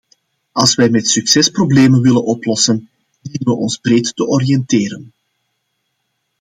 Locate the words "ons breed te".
3.61-4.27